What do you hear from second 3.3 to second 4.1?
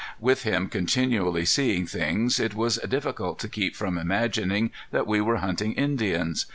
to keep from